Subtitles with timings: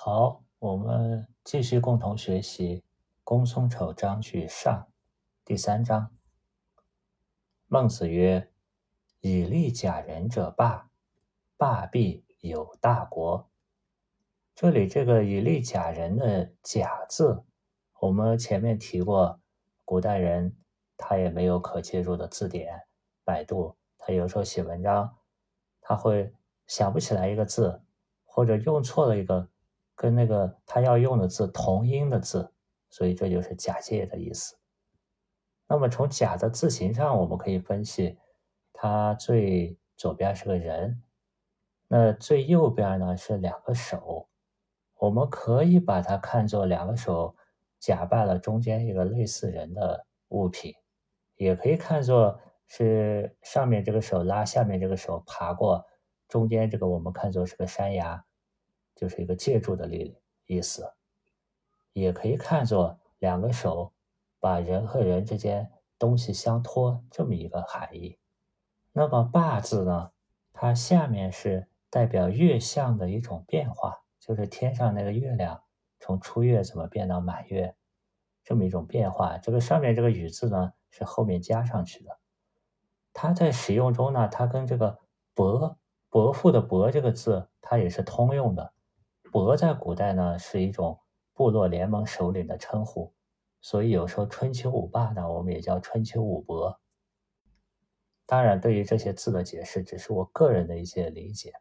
[0.00, 2.76] 好，我们继续共同学习
[3.24, 4.72] 《公孙丑章句上》
[5.44, 6.16] 第三章。
[7.66, 8.48] 孟子曰
[9.18, 10.88] ：“以利假人者霸，
[11.56, 13.50] 霸必有大国。”
[14.54, 17.42] 这里这个“以利假人”的“假”字，
[17.98, 19.40] 我们前面提过，
[19.84, 20.56] 古代人
[20.96, 22.86] 他也没有可借助的字典，
[23.24, 25.16] 百度他有时候写文章，
[25.80, 26.32] 他会
[26.68, 27.82] 想不起来一个字，
[28.24, 29.48] 或者用错了一个。
[29.98, 32.52] 跟那个他要用的字同音的字，
[32.88, 34.56] 所以这就是假借的意思。
[35.66, 38.16] 那么从假的字形上，我们可以分析，
[38.72, 41.02] 它最左边是个人，
[41.88, 44.28] 那最右边呢是两个手，
[44.98, 47.34] 我们可以把它看作两个手
[47.80, 50.72] 假扮了中间一个类似人的物品，
[51.34, 52.38] 也可以看作
[52.68, 55.84] 是上面这个手拉下面这个手爬过
[56.28, 58.24] 中间这个，我们看作是个山崖。
[58.98, 60.92] 就是一个借助的力意思，
[61.92, 63.92] 也可以看作两个手
[64.40, 68.18] 把人和人之间东西相托这么一个含义。
[68.92, 70.10] 那么“霸”字呢，
[70.52, 75.62] 它下面是代表月相的一种变化，就是天上那个月亮
[76.00, 77.76] 从初月怎么变到满月
[78.42, 79.38] 这么一种变化。
[79.38, 82.18] 这个上面这个“雨”字呢，是后面加上去的。
[83.12, 84.98] 它在使用中呢，它跟这个
[85.34, 85.78] “伯”
[86.10, 88.72] 伯父的“伯”这个字，它也是通用的。
[89.30, 91.00] 伯在古代呢是一种
[91.34, 93.12] 部落联盟首领的称呼，
[93.60, 96.80] 所以有时候春秋五霸呢，我们也叫春秋五伯。
[98.26, 101.52] 当然，对于这些字的解释，只是我个人的一些理解。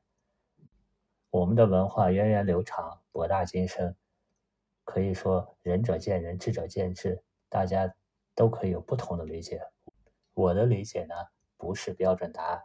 [1.30, 3.96] 我们的文化源远流长，博大精深，
[4.84, 7.94] 可以说仁者见仁，智者见智，大家
[8.34, 9.62] 都可以有不同的理解。
[10.34, 11.16] 我的理解呢，
[11.58, 12.64] 不是标准答案。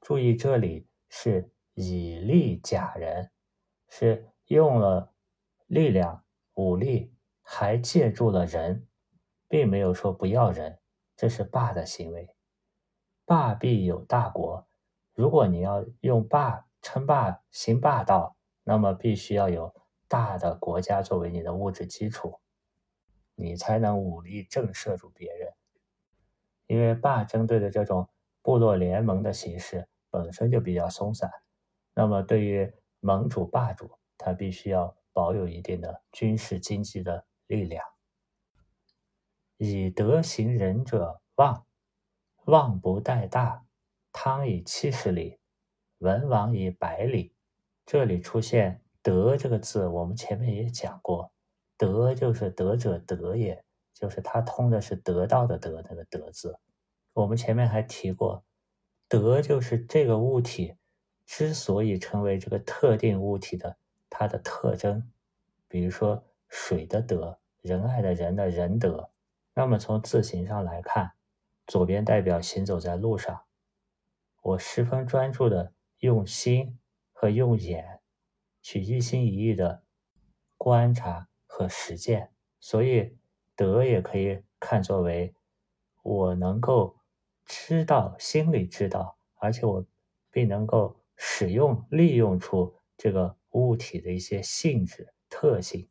[0.00, 3.30] 注意，这里是以利假人。
[3.96, 5.12] 是用了
[5.68, 8.88] 力量、武力，还借助了人，
[9.46, 10.80] 并没有说不要人，
[11.14, 12.34] 这是霸的行为。
[13.24, 14.66] 霸必有大国，
[15.14, 19.72] 如果你要用霸称霸、行霸道，那么必须要有
[20.08, 22.40] 大的国家作为你的物质基础，
[23.36, 25.52] 你才能武力震慑住别人。
[26.66, 28.08] 因为霸针对的这种
[28.42, 31.30] 部落联盟的形式本身就比较松散，
[31.94, 32.74] 那么对于。
[33.04, 37.84] 盟主、霸主，他必须要保有一定的军事、经济的力量。
[39.58, 41.66] 以德行仁者旺，
[42.46, 43.66] 旺不待大。
[44.10, 45.38] 汤以七十里，
[45.98, 47.34] 文王以百里。
[47.84, 51.30] 这里出现“德”这个字，我们前面也讲过
[51.76, 53.62] ，“德”就是德者德也，
[53.92, 56.58] 就是它通的是得到的“得”那个“德”字。
[57.12, 58.46] 我们前面还提过
[59.08, 60.74] ，“德”就是这个物体。
[61.26, 63.76] 之所以成为这个特定物体的
[64.10, 65.10] 它的特征，
[65.68, 69.10] 比如说水的德，仁爱的人的仁德，
[69.54, 71.12] 那么从字形上来看，
[71.66, 73.44] 左边代表行走在路上，
[74.42, 76.78] 我十分专注的用心
[77.12, 78.00] 和用眼
[78.60, 79.82] 去一心一意的
[80.58, 82.30] 观察和实践，
[82.60, 83.16] 所以
[83.56, 85.34] 德也可以看作为
[86.02, 86.98] 我能够
[87.46, 89.86] 知道，心里知道，而且我
[90.30, 91.00] 并能够。
[91.16, 95.88] 使用利用出这个物体的一些性质特性。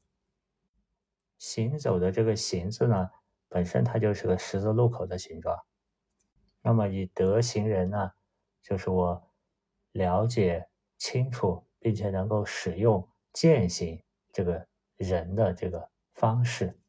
[1.38, 3.10] 行走的这个“行”字呢，
[3.50, 5.58] 本身它就是个十字路口的形状。
[6.62, 8.12] 那么以德行人呢，
[8.62, 9.32] 就是我
[9.92, 10.68] 了解
[10.98, 14.02] 清楚，并且能够使用践行
[14.32, 14.68] 这个
[14.98, 16.80] 人的这个方式。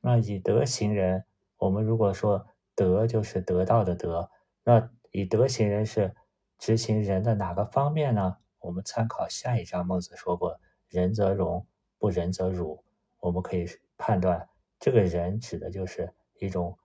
[0.00, 1.24] 那以德行人，
[1.56, 4.30] 我们如果说德就是得到的德，
[4.64, 6.14] 那以德行人是。
[6.62, 8.36] 执行人的哪个方面呢？
[8.60, 11.66] 我们参考下一章，孟子说过：“仁则荣，
[11.98, 12.84] 不仁则辱。”
[13.18, 13.66] 我们可以
[13.98, 16.78] 判断，这个人指的就是一种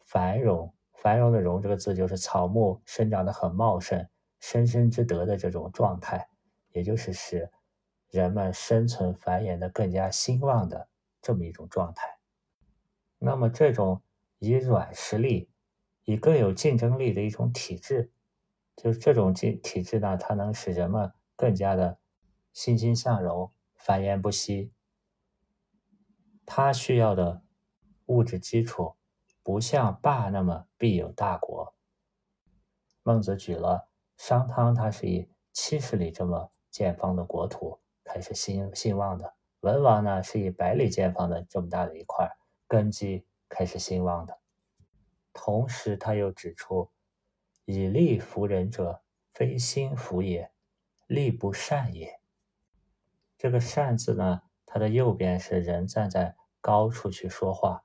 [0.00, 0.74] 繁荣。
[0.94, 4.04] 繁荣的“荣”这个字，就是草木生长的很茂盛、
[4.40, 6.28] 生生之德的这种状态，
[6.72, 7.48] 也就是使
[8.08, 10.88] 人们生存繁衍的更加兴旺的
[11.22, 12.18] 这么一种状态。
[13.16, 14.02] 那么，这种
[14.40, 15.48] 以软实力、
[16.02, 18.10] 以更有竞争力的一种体制。
[18.82, 21.98] 就是这种体体制呢，它能使人们更加的
[22.54, 24.72] 欣欣向荣、繁衍不息。
[26.46, 27.42] 它需要的
[28.06, 28.96] 物质基础
[29.42, 31.74] 不像霸那么必有大国。
[33.02, 42.26] 孟子举了商汤，他是以七十里这么见方的国土开始兴兴旺的；文王呢，是以百里见方的这么大的一块
[42.66, 44.40] 根基开始兴旺的。
[45.34, 46.90] 同时，他又指出。
[47.70, 49.02] 以利服人者，
[49.32, 50.50] 非心服也，
[51.06, 52.20] 利不善也。
[53.38, 57.84] 这个善字呢，它的右边是人站在高处去说话，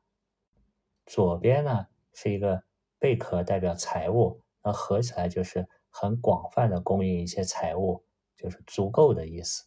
[1.06, 2.64] 左边呢是一个
[3.00, 8.04] 贝壳代表财物，那合起来就是很广泛的供应一些财物，
[8.36, 9.66] 就是足够的意思。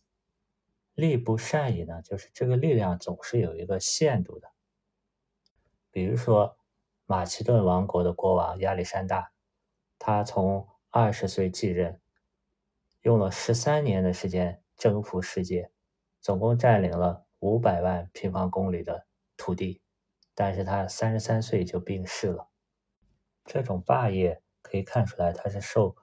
[0.94, 4.50] 力不善也呢，就是这个力量总是有一个限度的。
[5.90, 6.58] 比如说
[7.06, 9.32] 马其顿王国的国王亚历山大，
[9.98, 12.00] 他从二十岁继任，
[13.02, 15.70] 用了十三年的时间征服世界。
[16.20, 19.06] 总共占领了五百万平方公里的
[19.36, 19.80] 土地，
[20.34, 22.48] 但是他三十三岁就病逝了。
[23.44, 25.96] 这种霸业可以看出来，他是受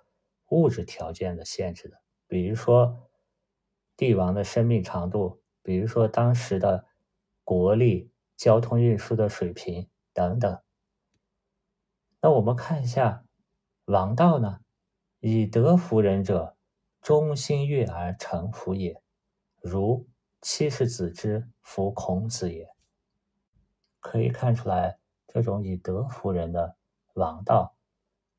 [0.48, 3.10] 物质条件的限制的，比如说
[3.98, 6.86] 帝王的生命长度，比如说当时的
[7.44, 10.62] 国力、交通运输的水平等等。
[12.22, 13.25] 那我们看一下
[13.86, 14.62] 王道呢？
[15.20, 16.58] 以德服人者，
[17.02, 19.02] 忠心悦而诚服也。
[19.62, 20.08] 如
[20.42, 22.70] 七十子之服孔子也，
[24.00, 26.78] 可以看出来，这种以德服人的
[27.14, 27.76] 王道，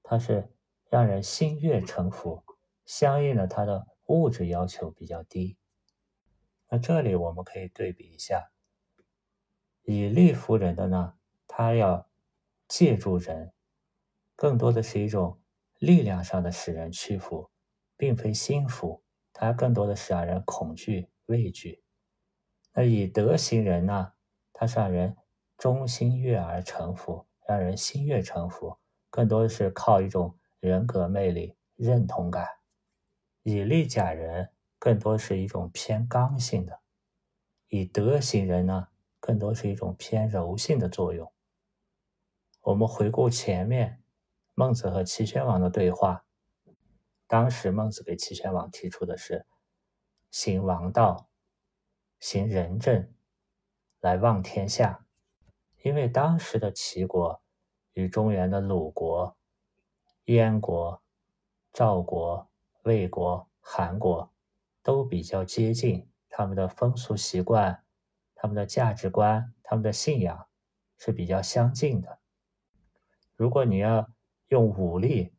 [0.02, 0.52] 它是
[0.88, 2.42] 让人心悦诚服，
[2.84, 5.56] 相应的，它的物质要求比较低。
[6.68, 8.50] 那这里我们可以对比一下，
[9.82, 11.14] 以利服人的呢，
[11.46, 12.08] 他要
[12.66, 13.52] 借助人，
[14.36, 15.40] 更多的是一种
[15.78, 17.50] 力量上的使人屈服，
[17.96, 19.02] 并非心服，
[19.32, 21.10] 它更多的是让人恐惧。
[21.26, 21.82] 畏惧，
[22.72, 24.12] 那以德行人呢？
[24.52, 25.16] 他是让人
[25.58, 28.78] 忠心悦而臣服，让人心悦诚服，
[29.10, 32.46] 更多的是靠一种人格魅力、认同感。
[33.42, 36.74] 以利假人，更多是一种偏刚性的；
[37.66, 38.86] 以德行人呢，
[39.18, 41.32] 更多是一种偏柔性的作用。
[42.60, 44.00] 我们回顾前面
[44.58, 46.24] 孟子和齐宣王的对话，
[47.26, 49.44] 当时孟子给齐宣王提出的是。
[50.30, 51.28] 行王道，
[52.20, 53.12] 行仁政，
[54.00, 55.04] 来望天下。
[55.82, 57.42] 因为当时的齐国
[57.92, 59.36] 与中原的鲁国、
[60.24, 61.02] 燕国、
[61.70, 62.48] 赵国、
[62.84, 64.32] 魏国、韩国
[64.82, 67.84] 都比较接近，他们的风俗习惯、
[68.34, 70.48] 他们的价值观、他们的信仰
[70.96, 72.18] 是比较相近的。
[73.36, 74.10] 如果你要
[74.48, 75.32] 用武力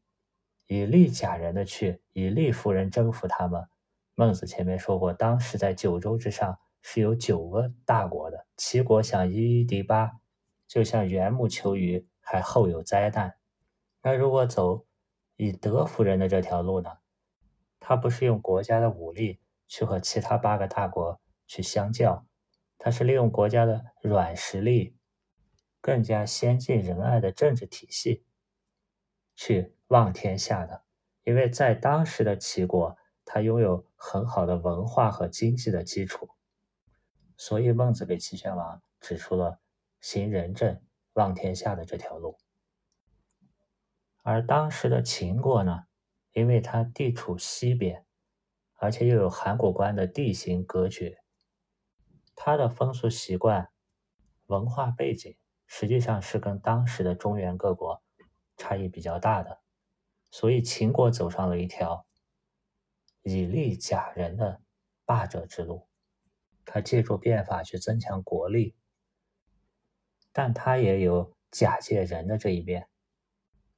[0.68, 3.68] 以力假人的去以力服人，征服他们。
[4.16, 10.20] 孟子前面说过，当时在九州之上是有九个大国的，齐国想一一敌八，
[10.68, 13.36] 就像缘木求鱼，还后有灾难。
[14.02, 14.86] 那如果走
[15.36, 16.98] 以德服人的这条路呢？
[17.80, 22.26] 他不是用国家的武力去和其他八个大国去相较，
[22.78, 24.98] 他是利用国家的软实力，
[25.80, 28.26] 更加先进仁爱的政治体系
[29.38, 30.84] 去望天下的。
[31.24, 32.98] 因为在当时的齐国。
[33.30, 36.30] 他拥有很好的文化和经济的基础，
[37.36, 39.60] 所以孟子给齐宣王指出了
[40.00, 40.82] 行仁政、
[41.12, 42.38] 望天下的这条路。
[44.24, 45.88] 而当时的秦国呢，
[46.32, 48.06] 因为它地处西边，
[48.76, 51.22] 而且又有函谷关的地形隔绝，
[52.34, 53.68] 它的风俗习惯、
[54.46, 55.36] 文化背景
[55.66, 58.02] 实际上是跟当时的中原各国
[58.58, 59.62] 差异比较大的，
[60.32, 62.06] 所以秦国走上了一条。
[63.24, 64.62] 以利假人的
[65.04, 65.90] 霸者之路，
[66.64, 68.74] 他借助变法去增强国力，
[70.32, 72.88] 但他也有假借人的这一面。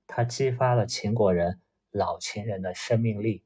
[0.05, 3.43] 他激发了秦国人老秦人的生命力，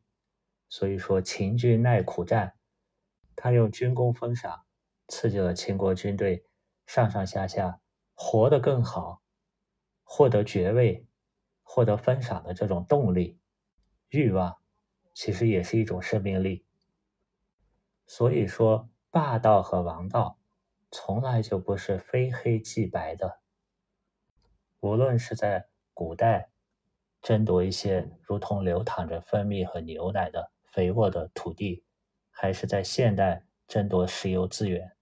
[0.68, 2.58] 所以说秦军耐苦战，
[3.36, 4.66] 他用军功封赏
[5.08, 6.46] 刺激了秦国军队
[6.86, 7.80] 上上下下
[8.14, 9.22] 活得更好，
[10.04, 11.08] 获得爵位、
[11.64, 13.40] 获得分赏的这种动力、
[14.10, 14.58] 欲望。
[15.16, 16.66] 其实也是一种生命力，
[18.08, 20.40] 所以说霸道和王道
[20.90, 23.40] 从来就不是非黑即白的。
[24.80, 26.50] 无论是在古代
[27.22, 31.86] 争夺一些如同流淌着蜂蜜和牛奶的肥沃的土地，
[32.32, 34.94] 还是在现代争夺石油资源，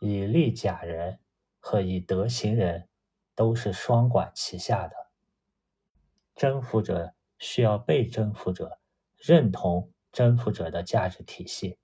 [0.00, 1.18] 以利假人
[1.58, 2.88] 和以德行人
[3.34, 5.07] 都是双管齐下的。
[6.38, 8.78] 征服者需要被征服者。
[9.16, 11.76] 认同征服者的价值体系，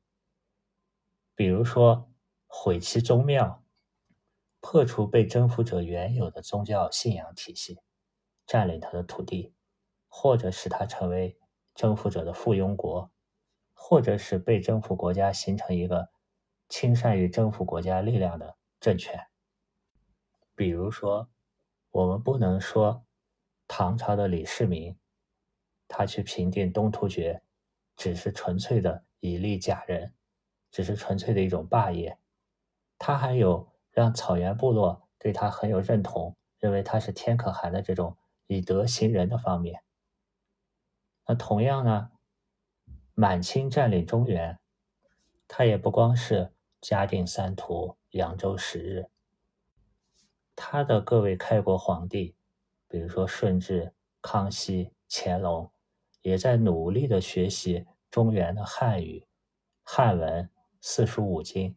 [1.35, 2.09] 比如说
[2.47, 3.65] 毁其宗庙，
[4.61, 7.81] 破除被征服者原有的宗教信仰体系，
[8.47, 9.53] 占领他的土地，
[10.09, 11.37] 或者使他成为
[11.75, 13.11] 征服者的附庸国，
[13.73, 16.11] 或者使被征服国家形成一个
[16.69, 19.27] 倾善于征服国家力量的政权。
[20.55, 21.29] 比如说，
[21.91, 23.05] 我们不能说
[23.67, 24.97] 唐朝的李世民。
[25.87, 27.43] 他去平定东突厥，
[27.95, 30.15] 只是纯粹的以利假人，
[30.71, 32.19] 只是纯粹的一种霸业，
[32.99, 38.17] 他还有让草原部落对他很有认同，认为他是天可汗的这种
[38.47, 39.83] 以德行仁的方面。
[41.27, 42.11] 那同样呢，
[43.15, 44.59] 满清占领中原，
[45.47, 49.11] 他也不光是嘉定三屠、扬州十日，
[50.57, 52.35] 他的各位开国皇帝，
[52.95, 55.69] 比如说顺治、康熙、乾隆，
[56.23, 59.27] 也在努力的学习中原的汉语、
[59.83, 60.49] 汉文。
[60.81, 61.75] 四书五经，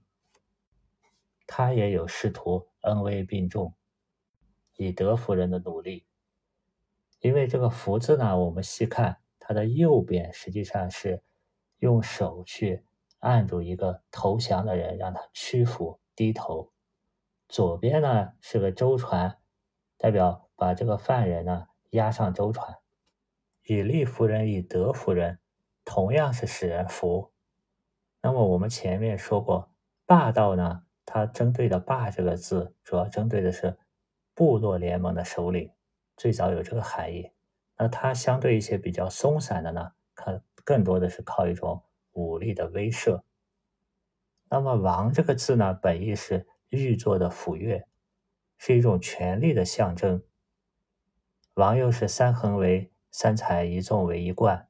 [1.47, 3.73] 他也有试图恩威并重、
[4.75, 6.05] 以德服人的努力。
[7.21, 11.23] 因为这个“福”字呢，我们细看它的右边，实际上是
[11.79, 12.85] 用手去
[13.17, 16.71] 按住一个投降的人，让他屈服、低头；
[17.49, 19.39] 左边呢是个舟船，
[19.97, 22.77] 代表把这个犯人呢押上舟船。
[23.63, 25.39] 以利服人，以德服人，
[25.83, 27.33] 同样是使人服。
[28.21, 29.71] 那么我们前面说过，
[30.05, 33.77] 霸道呢，它针对的“霸”这个字，主要针对的是
[34.33, 35.71] 部落联盟的首领，
[36.15, 37.31] 最早有这个含义。
[37.77, 43.21] 那它相对一些比较松散的呢，它更多的是靠一种武力的威慑。
[44.49, 47.83] 那么“王”这个字呢，本意是玉做的斧钺，
[48.57, 50.23] 是一种权力的象征。
[51.53, 54.69] 王又是三横为三才，一纵为一贯。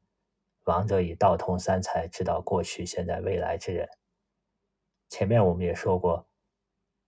[0.65, 3.88] 王者以道通三才，知道过去、现在、未来之人。
[5.10, 6.27] 前面我们也说过，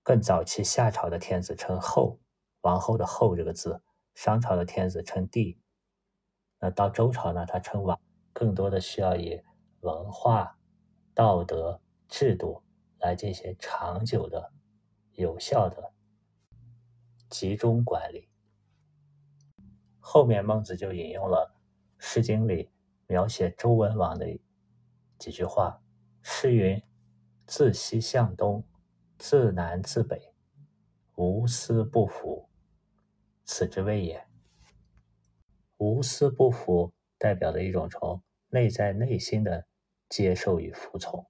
[0.01, 2.19] 更早期夏朝的天子称后，
[2.61, 3.81] 王后的后这个字；
[4.15, 5.59] 商朝的天子称帝。
[6.59, 7.99] 那到周朝呢，他称王，
[8.31, 9.41] 更多的需要以
[9.81, 10.57] 文化、
[11.13, 12.63] 道德、制度
[12.99, 14.51] 来进行长久的、
[15.11, 15.93] 有效的
[17.29, 18.27] 集中管理。
[19.99, 21.55] 后面孟子就引用了
[22.03, 22.71] 《诗经》里。
[23.11, 24.39] 描写周文王的
[25.17, 25.81] 几句话
[26.21, 26.79] ：“诗云，
[27.47, 28.63] 自西向东，
[29.17, 30.31] 自南自北，
[31.15, 32.47] 无私不服，
[33.45, 34.27] 此之谓也。”
[35.77, 39.65] 无私不服代表的一种从内在内心的
[40.07, 41.25] 接受与服从，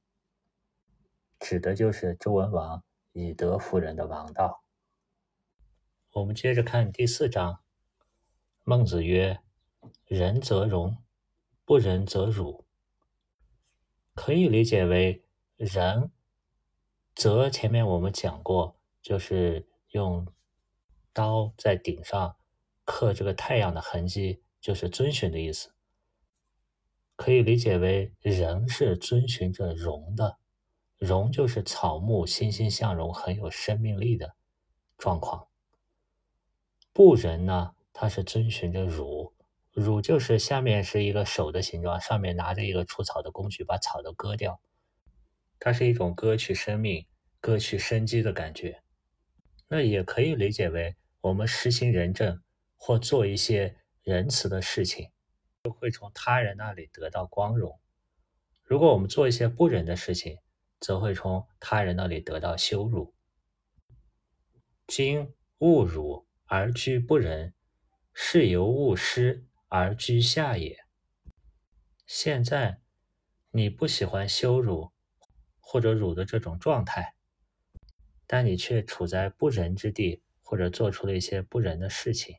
[1.39, 4.65] 指的就是周文王以德服人的王道。
[6.13, 7.59] 我们接着看第四章，
[8.63, 9.41] 孟子曰
[10.07, 10.97] ：“仁则容。”
[11.65, 12.65] 不仁则辱，
[14.15, 15.23] 可以理解为
[15.55, 16.11] 仁
[17.13, 20.27] 则前面我们讲过，就是用
[21.13, 22.35] 刀在顶上
[22.83, 25.75] 刻这个太阳的痕迹，就是遵循的意思。
[27.15, 30.39] 可以理解为仁是遵循着荣的，
[30.97, 34.35] 荣就是草木欣欣向荣、很有生命力的
[34.97, 35.48] 状况。
[36.99, 39.33] 不仁呢，它是遵循着辱。
[39.71, 44.59] 辱就是下面是一个手的形状，上面拿着一个除草的工具，把草都割掉。
[45.61, 47.07] 它是一种割去生命、
[47.39, 48.83] 割去生机的感觉。
[49.69, 52.43] 那也可以理解为，我们实行仁政
[52.75, 55.09] 或做一些仁慈的事情，
[55.63, 57.79] 就会从他人那里得到光荣；
[58.61, 60.39] 如果我们做一些不仁的事情，
[60.81, 63.13] 则会从他人那里得到羞辱。
[64.85, 67.53] 今勿辱而居不仁，
[68.13, 69.45] 是由勿失。
[69.71, 70.83] 而居下也。
[72.07, 72.81] 现在
[73.51, 74.91] 你不喜欢羞辱
[75.59, 77.13] 或者辱的这种状态，
[78.25, 82.37] 但你却处在不仁之地，或者做出了一些不仁的事情，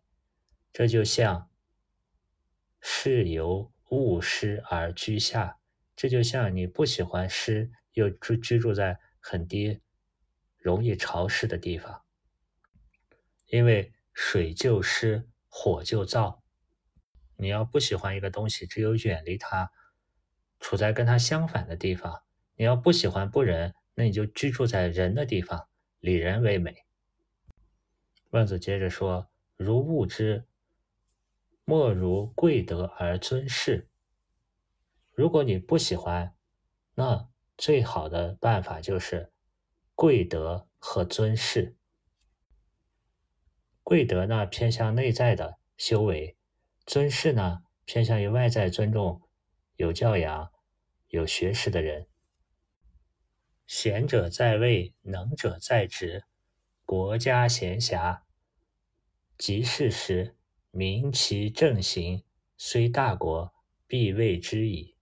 [0.72, 1.48] 这就像
[2.80, 5.60] 是由勿失而居下，
[5.94, 9.80] 这就像你不喜欢湿，又居居住在很低、
[10.56, 12.02] 容易潮湿的地方，
[13.46, 16.40] 因为水就湿，火就燥。
[17.36, 19.72] 你要不喜欢一个东西，只有远离它，
[20.60, 22.22] 处在跟它相反的地方。
[22.54, 25.66] 你要不喜欢不仁，那你就居住在人的地方，
[26.00, 26.84] 以人为美。
[28.28, 30.44] 孟子接着说：“如物之，
[31.64, 33.88] 莫如贵德而尊士。”
[35.16, 36.36] 如果你不喜欢，
[36.94, 39.32] 那最好的办法就是
[39.94, 41.74] 贵德和尊士。
[43.90, 46.36] 贵德呢，偏向内在的修为。
[46.86, 49.20] 尊士呢，偏向于外在尊重
[49.74, 50.52] 有教养、
[51.08, 52.06] 有学识的人。
[53.66, 56.22] 贤者在位，能者在职。
[56.84, 58.20] 国家闲暇，
[59.36, 60.36] 及事时，
[60.70, 62.22] 明其正行，
[62.56, 63.52] 虽大国，
[63.88, 64.94] 必为之矣。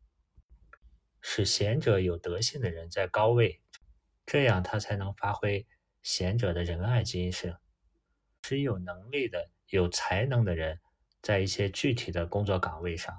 [1.20, 3.60] 使贤者有德性的人在高位，
[4.24, 5.66] 这样他才能发挥
[6.02, 7.54] 贤者的仁爱精神。
[8.48, 10.80] 只有能力的、有才能的人。
[11.20, 13.14] 在一些具体的工作岗位上，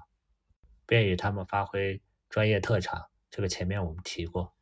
[0.88, 3.12] 便于他们发挥专业特长。
[3.30, 4.56] 这个前面我们提过。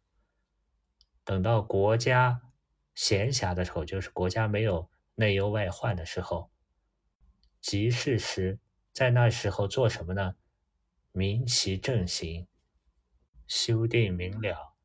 [1.24, 2.42] 等到国家
[2.96, 6.52] 闲暇的时候，就是国家没有内忧外患的时候，
[7.62, 8.60] 即事时，
[8.92, 10.36] 在那时候做什么呢？
[11.14, 12.46] 明其政行，
[13.48, 14.76] 修订明了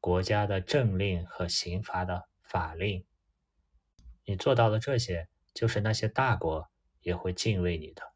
[0.00, 3.04] 国家的政令和刑罚的法令。
[4.24, 8.12] 你做到了这些，就是那些大国也会敬畏你的。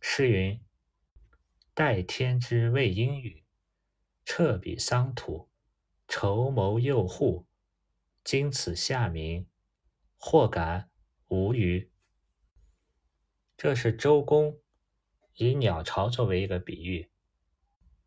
[0.00, 0.60] 诗云
[1.74, 3.44] ：“待天之谓阴雨，
[4.24, 5.48] 彻彼桑土。”
[6.08, 7.46] 筹谋诱护，
[8.22, 9.46] 经此下民，
[10.18, 10.90] 或感
[11.28, 11.90] 无虞。
[13.56, 14.60] 这是周公
[15.36, 17.10] 以鸟巢作为一个比喻，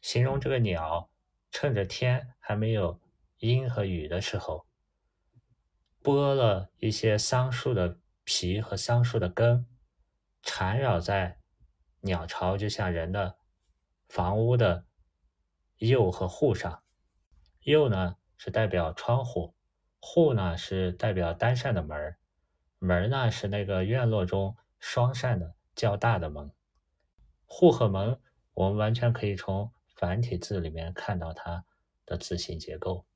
[0.01, 1.09] 形容这个鸟
[1.49, 3.01] 趁着天还没有
[3.39, 4.64] 阴和雨的时候，
[6.05, 9.65] 剥了一些桑树的皮和桑树的根，
[10.43, 11.39] 缠绕在
[12.01, 13.37] 鸟巢，就像人的
[14.07, 14.85] 房屋的
[15.79, 16.83] 釉和户上。
[17.61, 19.55] 右呢是代表窗户，
[19.99, 22.15] 户呢是代表单扇的门
[22.77, 26.51] 门呢是那个院落中双扇的较大的门。
[27.45, 28.19] 户和门，
[28.53, 31.65] 我们完全可以从繁体字里面看到它
[32.05, 33.07] 的字形结构。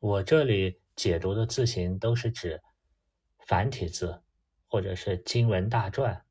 [0.00, 2.60] 我这里解读的字形都是指
[3.46, 4.22] 繁体字
[4.66, 6.22] 或者是经文大篆，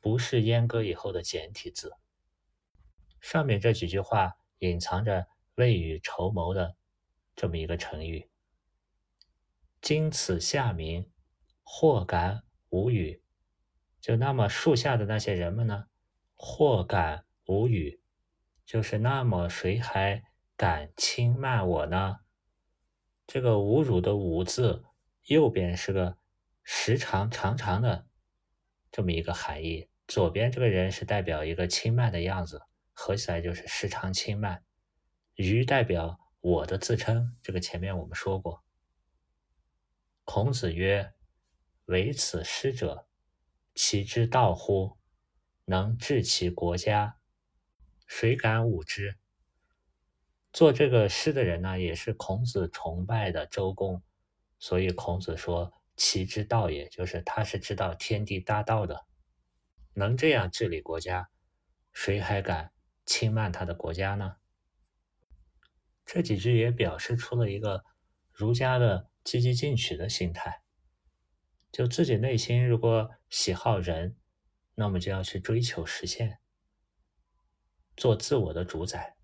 [0.00, 1.92] 不是阉割以后的简体字。
[3.20, 5.28] 上面这几句话隐藏着。
[5.56, 6.76] 未雨绸缪的
[7.34, 8.28] 这么一个成语，
[9.80, 11.10] 经此夏民，
[11.62, 13.22] 或感无雨。
[13.98, 15.86] 就那么树下的那些人们呢，
[16.34, 18.02] 或感无雨，
[18.66, 20.22] 就是那么谁还
[20.58, 22.18] 敢轻慢我呢？
[23.26, 24.84] 这个侮辱的“侮”字，
[25.24, 26.16] 右边是个
[26.62, 28.06] 时长长长的
[28.92, 34.64] 这么一个含义，左边这个人是代表一个轻慢的样子，合起来就是时常轻慢。
[35.34, 38.64] 余代表我的自称，这个前面我们说过。
[40.24, 41.12] 孔子曰
[41.86, 43.06] ：“唯此师者，
[43.74, 44.96] 其之道乎？
[45.64, 47.18] 能治其国家，
[48.06, 49.18] 谁敢侮之？”
[50.56, 54.02] 做这个诗的人呢，也是孔子崇拜的周公，
[54.58, 59.04] 所以孔子说：“其之道也，就是他是知道天地大道的，
[59.92, 61.28] 能这样治理国家，
[61.92, 62.72] 谁还敢
[63.04, 64.36] 轻慢他的国家呢？”
[66.06, 67.84] 这几句也表示出了一个
[68.32, 70.62] 儒家的积极进取的心态，
[71.70, 74.16] 就自己内心如果喜好仁，
[74.74, 76.38] 那么就要去追求实现，
[77.94, 79.15] 做自我的主宰。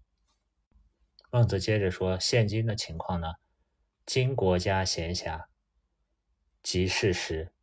[1.35, 3.37] 孟子接着说，现今的情况呢，
[4.05, 5.47] 今国家闲暇，
[6.63, 7.55] 即事时，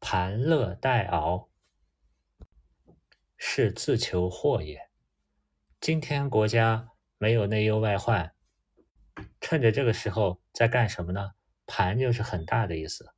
[0.00, 1.48] 盘乐待熬，
[3.38, 4.90] 是自求祸也。
[5.80, 6.90] 今天国家。
[7.16, 8.34] 没有内忧外患，
[9.40, 11.32] 趁着这个时候在干什么呢？
[11.64, 13.14] 盘就是很大的意思，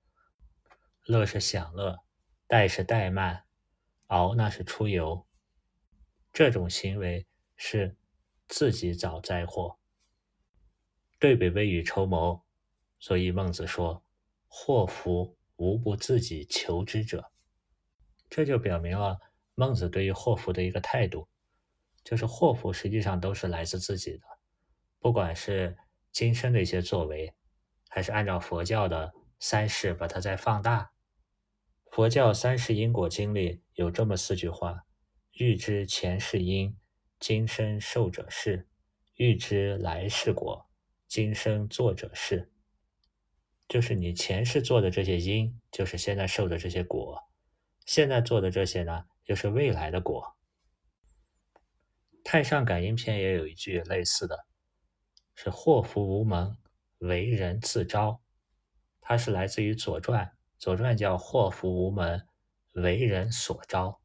[1.07, 1.99] 乐是享乐，
[2.47, 3.43] 怠是怠慢，
[4.09, 5.27] 熬那是出游。
[6.33, 7.27] 这种行为
[7.57, 7.97] 是
[8.49, 9.79] 自己找灾祸，
[11.19, 12.45] 对比未雨绸缪。
[12.99, 14.03] 所以孟子说
[14.49, 17.31] ：“祸福无不自己求之者。”
[18.31, 19.21] 这就表明了
[19.55, 21.29] 孟子对于祸福的一个态度。
[22.03, 24.23] 就是祸福实际上都是来自自己的，
[25.01, 25.77] 不管是
[26.13, 27.35] 今生的一些作为，
[27.89, 30.93] 还是按照佛教的三世把它再放大。
[31.91, 34.85] 佛教三世因果经历有这么四句话：
[35.33, 36.77] 欲知前世因，
[37.19, 38.67] 今生受者是；
[39.15, 40.69] 欲知来世果，
[41.09, 42.53] 今生做者是。
[43.69, 47.17] 就是你前世做的这些因，就是现在受的这些果；
[47.85, 50.37] 现在做的这些呢，就是未来的果。
[52.23, 54.47] 太上感应篇也有一句类似的，
[55.35, 56.57] 是“祸福无门，
[56.99, 58.21] 为人自招”。
[59.01, 60.25] 它是来自于《左传》，
[60.59, 62.27] 《左传》叫“祸福无门，
[62.73, 64.01] 为人所招”。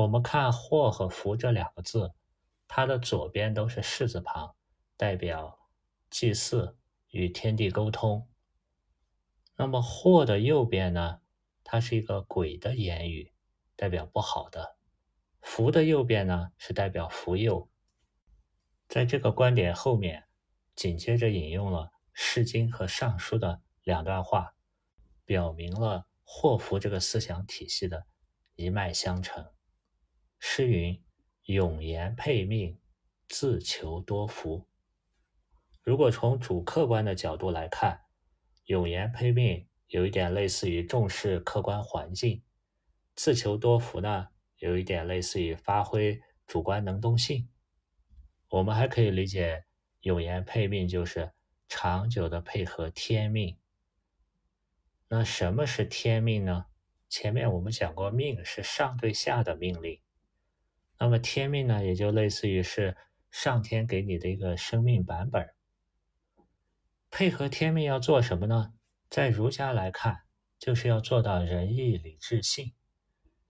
[0.00, 2.14] 我们看“祸”和“福”这两个字，
[2.66, 4.54] 它的左边都是士字旁，
[4.96, 5.58] 代表
[6.08, 6.78] 祭祀
[7.10, 8.26] 与天地沟通。
[9.56, 11.20] 那么“祸”的右边呢，
[11.62, 13.30] 它是一个鬼的言语，
[13.76, 14.78] 代表不好的。
[15.42, 17.70] 福的右边呢，是代表福佑。
[18.88, 20.24] 在这个观点后面，
[20.74, 21.84] 紧接着引用了
[22.14, 24.54] 《诗经》和《尚书》的两段话，
[25.26, 28.06] 表明了祸福这个思想体系的
[28.54, 29.44] 一脉相承。
[30.40, 31.00] 诗云
[31.44, 32.76] ：“永言配命，
[33.28, 34.66] 自求多福。”
[35.84, 38.00] 如果从主客观的角度来看
[38.64, 42.42] ，“永言配命”有一点类似于重视客观环境
[43.14, 44.28] ，“自求多福”呢？
[44.56, 47.48] 有一点类似于发挥主观能动性，
[48.48, 49.64] 我们还可以理解
[50.00, 51.32] 永言配命就是
[51.68, 53.58] 长久的配合天命。
[55.08, 56.66] 那什么是天命呢？
[57.08, 60.00] 前面我们讲过，命是上对下的命令。
[61.00, 62.94] 那么天命呢，也就类似于是
[63.30, 65.48] 上天给你的一个生命版本。
[67.10, 68.74] 配合天命要做什么呢？
[69.08, 70.20] 在儒家来看，
[70.58, 72.74] 就是要做到仁义礼智信，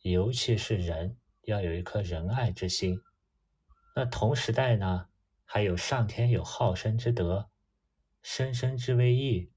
[0.03, 2.99] 尤其是仁要有一颗仁爱之心。
[3.97, 5.09] 那同时代呢？
[5.53, 7.51] 还有上天有好生之德，
[8.23, 9.51] 生生之谓义，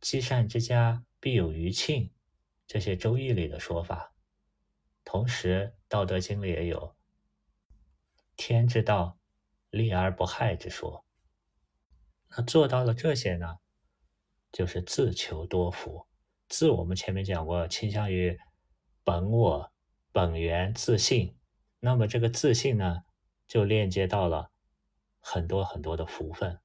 [0.00, 2.12] 积善之家必有余庆，
[2.66, 4.12] 这些《周易》里的说法。
[5.04, 6.96] 同时，《道德经》里也有
[8.38, 9.18] “天之道，
[9.68, 11.04] 利而不害”之说。
[12.30, 13.58] 那做到了这些呢，
[14.52, 16.06] 就是自求多福。
[16.48, 18.38] 自我们前面讲过，倾向于
[19.02, 19.72] 本我、
[20.12, 21.36] 本源、自信。
[21.80, 23.02] 那么这个自信呢，
[23.48, 24.50] 就链接到了。
[25.20, 26.52] 很多很多的福分，《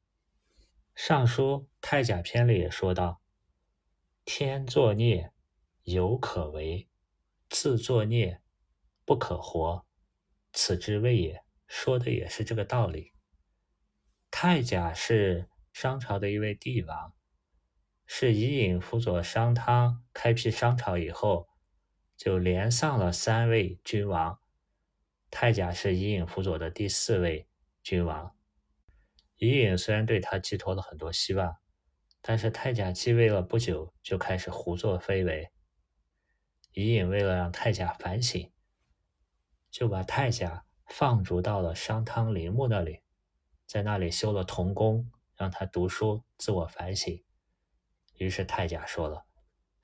[0.94, 3.20] 尚书太甲篇》里也说到
[4.24, 5.34] ：“天作孽，
[5.82, 6.88] 犹可为；
[7.50, 8.40] 自作孽，
[9.04, 9.86] 不可活。
[10.54, 13.13] 此之谓也。”说的也是这个道理。
[14.30, 17.13] 太甲是商朝的一位帝王，
[18.06, 21.49] 是伊尹辅佐商汤开辟商朝以后，
[22.17, 24.39] 就连上了三位君王。
[25.30, 27.47] 太甲是伊尹辅佐的第四位
[27.82, 28.36] 君王。
[29.38, 31.58] 伊尹虽然对他寄托了很多希望，
[32.21, 35.52] 但是太甲继位了不久就开始胡作非为。
[36.71, 38.52] 伊尹为了让太甲反省，
[39.69, 43.01] 就把太甲放逐到了商汤陵墓那里，
[43.65, 47.23] 在那里修了童宫，让他读书自我反省。
[48.17, 49.25] 于是太甲说了：“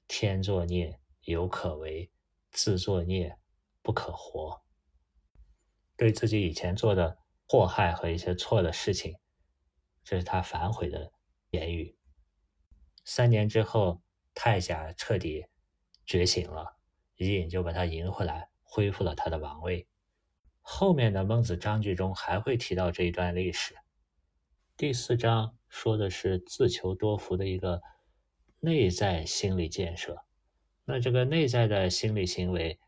[0.08, 2.12] 天作孽，犹可为；
[2.52, 3.40] 自作孽，
[3.82, 4.62] 不可活。”
[5.98, 7.18] 对自己以前做的
[7.48, 9.18] 祸害和一些错的事情。
[10.04, 11.12] 这是他反悔的
[11.50, 11.98] 言语。
[13.04, 14.04] 三年之后，
[14.36, 15.48] 太甲彻底
[16.06, 16.78] 觉醒了，
[17.16, 19.88] 伊尹就把他迎回来，恢复了他的王位。
[20.72, 23.76] 后面的孟子章句中还会提到这一段历史。
[24.78, 27.82] 第四章说的是自求多福的一个
[28.60, 30.24] 内在心理建设，
[30.86, 32.80] 那这个内在的心理行为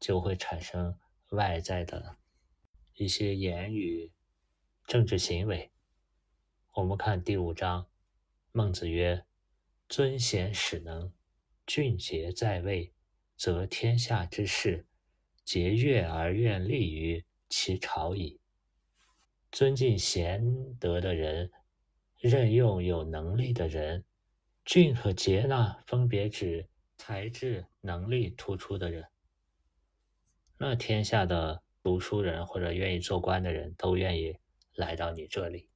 [0.00, 2.16] 就会产生外在的
[2.94, 4.10] 一些言语、
[4.86, 5.70] 政治行为。
[6.72, 7.86] 我们看第五章，
[8.50, 9.24] 孟子曰
[9.90, 11.12] ：“尊贤使能，
[11.66, 12.94] 俊杰在位，
[13.36, 14.86] 则天下之事，
[15.46, 18.38] 节悦而愿立于其朝矣。”
[19.50, 21.50] 尊敬贤德的人，
[22.18, 24.04] 任用有能力的人，
[24.66, 29.06] 俊和杰呢，分别指才智、能力突出的人。
[30.58, 34.36] 那天下的读书人或者愿意做官的人都愿意
[34.74, 35.70] 来到你这里。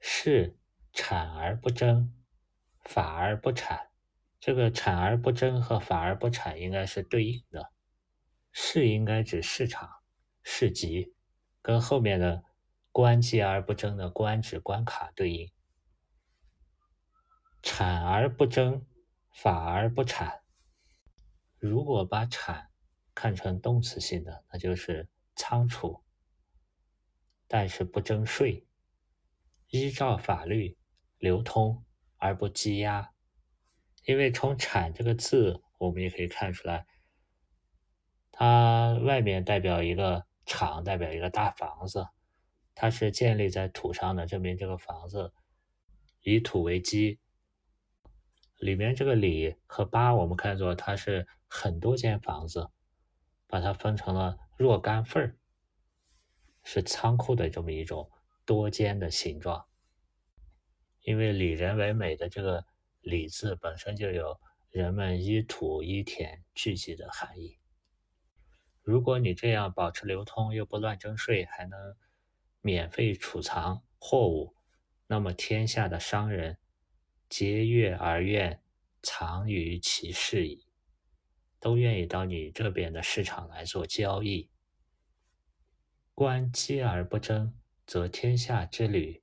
[0.00, 0.58] 是
[0.92, 2.12] 产而不争，
[2.84, 3.88] 法而不产。
[4.40, 7.71] 这个产而不争和法而不产应该是对应的。
[8.52, 9.90] 是应该指市场、
[10.42, 11.14] 市集，
[11.60, 12.44] 跟后面的
[12.90, 15.50] 官积而不争的官指关卡对应。
[17.62, 18.86] 产而不争，
[19.32, 20.42] 法而不产。
[21.58, 22.70] 如果把产
[23.14, 26.02] 看成动词性的，那就是仓储，
[27.46, 28.66] 但是不征税。
[29.68, 30.76] 依照法律
[31.16, 31.82] 流通
[32.18, 33.14] 而不积压，
[34.04, 36.86] 因为从“产”这个字，我们也可以看出来，
[38.32, 42.08] 它外面代表一个厂，代表一个大房子，
[42.74, 45.32] 它是建立在土上的，证明这个房子
[46.22, 47.20] 以土为基。
[48.58, 52.70] 里面这个“里”和“八”，我们看作它是很多间房子，
[53.46, 55.36] 把它分成了若干份儿，
[56.64, 58.10] 是仓库的这么一种。
[58.44, 59.66] 多间的形状，
[61.02, 62.66] 因为里人为美的这个
[63.00, 67.56] “里”字本身就有人们依土依田聚集的含义。
[68.82, 71.96] 如果你这样保持流通，又不乱征税，还能
[72.60, 74.54] 免费储藏货物，
[75.06, 76.58] 那么天下的商人
[77.28, 78.62] 皆悦而愿
[79.02, 80.66] 藏于其市矣，
[81.58, 84.50] 都愿意到你这边的市场来做交易。
[86.14, 87.58] 官积而不争。
[87.84, 89.22] 则天下之旅，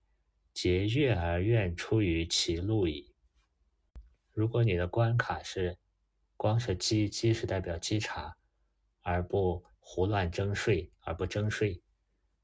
[0.54, 3.15] 皆悦而愿出于其路矣。
[4.32, 5.80] 如果你的关卡是
[6.36, 8.38] 光是积积是代表稽查，
[9.02, 11.82] 而不胡乱征税，而不征税，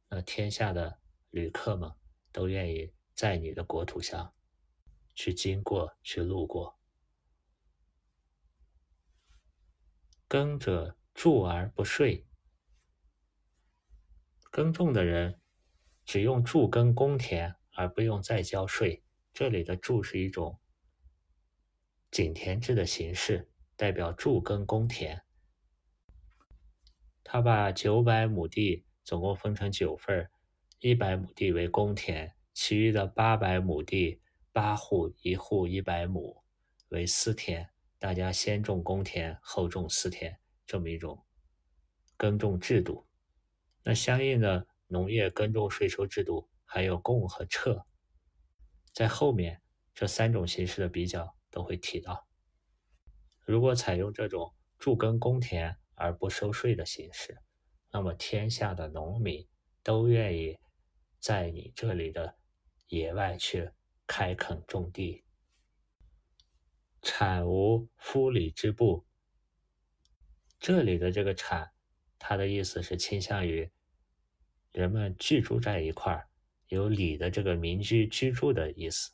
[0.10, 1.92] 那天下的旅客们
[2.32, 4.34] 都愿意在你的国土上
[5.14, 6.80] 去经过，去路过。
[10.28, 12.28] 耕者助而不税，
[14.52, 15.40] 耕种的人。
[16.08, 19.04] 只用助耕公田而不用再交税。
[19.34, 20.60] 这里的助是一种
[22.12, 25.25] 井田制的形式，代表助耕公田。
[27.28, 30.30] 他把九百亩地总共分成九份
[30.80, 36.44] 一百亩地为公田，其余的八百亩地，八户一户一百亩
[36.90, 41.26] 为私田，大家先种公田，后种私田，这么一种
[42.16, 43.08] 耕种制度。
[43.84, 47.86] 那相应的农业耕种税收制度还有贡和撤。
[48.94, 49.64] 在后面
[49.96, 52.28] 这三种形式的比较都会提到。
[53.42, 57.38] 如果采用这种助耕公田而不收税的形式，
[57.92, 59.48] 那么天下的农民
[59.82, 60.58] 都愿意
[61.20, 62.38] 在你这里的
[62.88, 63.72] 野外去
[64.06, 65.24] 开垦种地。
[67.02, 69.06] 产无夫礼之部，
[70.60, 71.72] 这里的这个产，
[72.18, 73.72] 它的意思是倾向于
[74.72, 76.28] 人们居住在一块儿。
[76.68, 79.12] 有礼的这个民居居住的意思。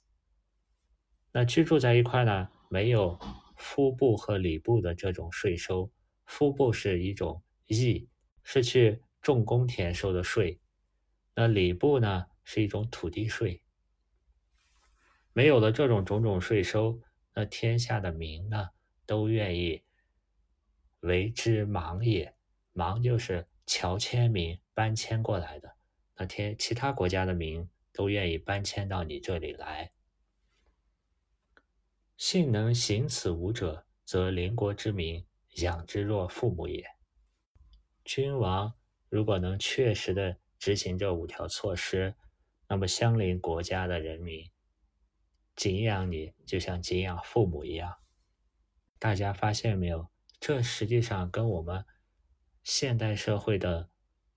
[1.33, 3.19] 那居住在一块呢，没有
[3.57, 5.91] 夫部和礼部的这种税收。
[6.31, 8.07] 夫部是一种役，
[8.41, 10.61] 是去种公田收的税。
[11.35, 13.61] 那礼部呢，是一种土地税。
[15.33, 17.01] 没有了这种种种税收，
[17.33, 18.69] 那天下的民呢，
[19.05, 19.83] 都愿意
[21.01, 22.33] 为之忙也。
[22.71, 25.75] 忙就是侨迁民搬迁过来的。
[26.15, 29.91] 那天，其他国家的民都愿意搬迁到你这里来。
[32.15, 35.25] 幸能行此五者，则邻国之民
[35.57, 36.85] 养之若父母也。
[38.03, 38.73] 君王
[39.09, 42.15] 如果能确实的执行这五条措施，
[42.67, 44.49] 那么相邻国家的人民
[45.55, 47.97] 敬仰你，就像敬仰父母一样。
[48.97, 50.09] 大家发现没有？
[50.39, 51.85] 这实际上跟我们
[52.63, 53.89] 现代社会的。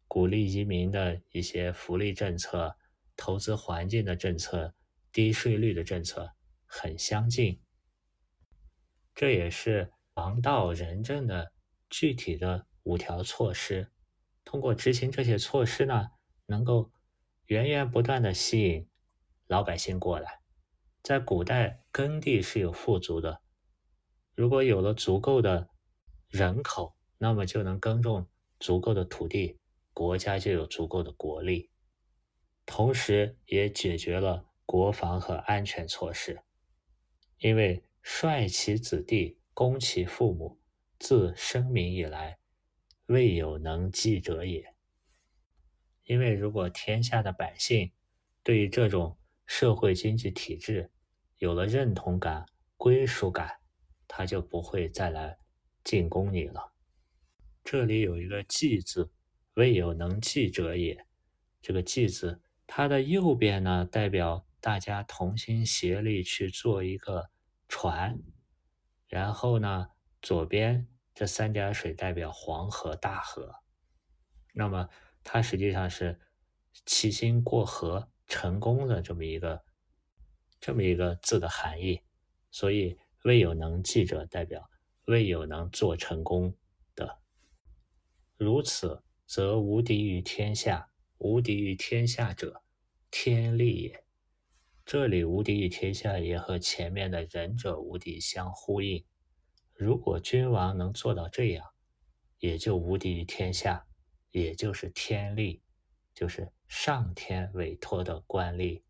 [0.07, 2.77] 鼓励移民的一些福利政策、
[3.17, 4.73] 投资环境的政策、
[5.11, 6.31] 低税率的政策
[6.67, 7.61] 很相近，
[9.13, 11.53] 这也是王道仁政的
[11.91, 13.91] 具体的五条措施。
[14.45, 16.11] 通过执行这些措施呢，
[16.47, 16.93] 能够
[17.47, 18.89] 源源不断的吸引
[19.47, 20.41] 老百姓过来。
[21.03, 23.41] 在古代，耕地是有富足的，
[24.35, 25.69] 如果有了足够的
[26.29, 29.59] 人口，那么就能耕种足够的土地。
[29.93, 31.71] 国家就有足够的国力，
[32.67, 36.43] 同时也解决了国防和安全措施。
[37.39, 40.61] 因为率其子弟，攻其父母，
[40.99, 42.39] 自生民以来，
[43.07, 44.75] 未有能继者也。
[46.05, 47.91] 因为如果天下的百姓
[48.43, 50.91] 对于这种社会经济体制
[51.39, 52.45] 有了认同感、
[52.77, 53.61] 归属感，
[54.07, 55.39] 他就不会再来
[55.83, 56.75] 进攻你了。
[57.63, 59.11] 这里有一个“继”字。
[59.55, 61.07] 未有能继者也。
[61.63, 67.31] 这个“继”字，它的右边呢，代表大家同心协力去做一个
[67.69, 68.19] 船；
[69.15, 69.89] 然后呢，
[70.21, 73.55] 左边这三点水代表黄河、大河。
[74.53, 74.89] 那么，
[75.23, 76.19] 它实际上是
[76.85, 79.63] 齐心过河成功的这么一个
[80.59, 82.01] 这么一个字的含义。
[82.51, 84.69] 所以，未有能继者，代表
[85.05, 86.57] 未有能做成功
[86.97, 87.21] 的。
[88.37, 89.01] 如此。
[89.27, 92.63] 则无敌于天下，无敌于天下者，
[93.11, 94.04] 天利也。
[94.85, 99.03] 这里无敌于天下也和前面的仁者无敌相呼应。
[99.73, 101.67] 如果君王能做到这样，
[102.39, 103.87] 也就无敌于天下，
[104.31, 105.63] 也就是天力，
[106.13, 108.83] 就是上天委托的官吏。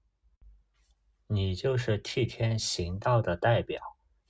[1.28, 3.80] 你就是替天行道的代表，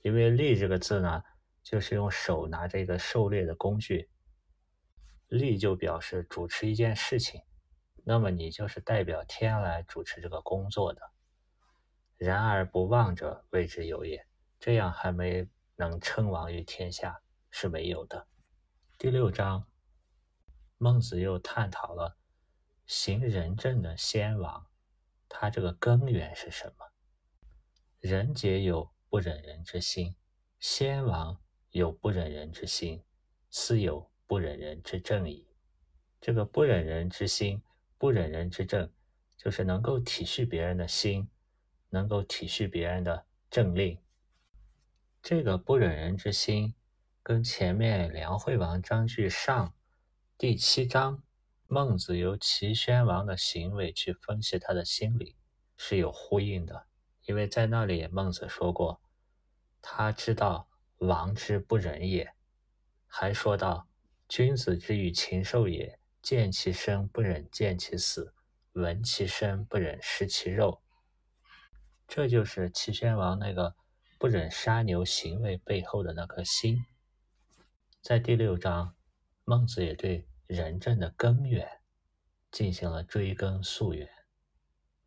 [0.03, 1.23] 因为“利”这个字呢，
[1.63, 4.07] 就是用手拿着一个狩猎的工具。
[5.29, 7.41] 力就表示主持一件事情，
[8.03, 11.01] 那么你就是代表天来主持这个工作的。
[12.17, 14.25] 然而不忘者谓之有也，
[14.59, 18.27] 这样还没能称王于天下是没有的。
[18.97, 19.67] 第六章，
[20.77, 22.17] 孟子又探讨了
[22.85, 24.67] 行仁政的先王，
[25.29, 26.85] 他这个根源是什么？
[27.99, 30.15] 人皆有不忍人之心，
[30.59, 33.03] 先王有不忍人之心，
[33.49, 34.11] 斯有。
[34.27, 35.47] 不忍人之正矣。
[36.19, 37.61] 这个不忍人之心，
[37.99, 38.91] 不忍人之正，
[39.37, 41.29] 就是能够体恤别人的心，
[41.89, 43.99] 能够体恤别人的政令。
[45.21, 46.75] 这个不忍人之心，
[47.23, 49.73] 跟前面梁惠王章句上
[50.37, 51.23] 第七章
[51.67, 55.35] 孟子由齐宣王的行为去分析他的心理
[55.75, 56.85] 是有呼应的。
[57.25, 59.01] 因为在那里孟子说过，
[59.81, 62.33] 他知道王之不仁也，
[63.07, 63.87] 还说到。
[64.27, 68.33] 君子之于禽兽也，见其生不忍见其死，
[68.73, 70.81] 闻其声不忍食其肉。
[72.07, 73.75] 这就是齐宣王那个
[74.17, 76.85] 不忍杀牛行为背后的那颗心。
[78.01, 78.95] 在第六章，
[79.43, 81.81] 孟子也对仁政的根源
[82.51, 84.07] 进行了追根溯源，